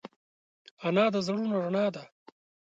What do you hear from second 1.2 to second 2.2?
زړونو رڼا ده